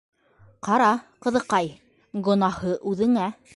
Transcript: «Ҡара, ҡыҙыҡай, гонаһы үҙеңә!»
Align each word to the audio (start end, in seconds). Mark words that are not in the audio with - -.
«Ҡара, 0.67 0.87
ҡыҙыҡай, 1.27 1.71
гонаһы 2.29 2.77
үҙеңә!» 2.93 3.33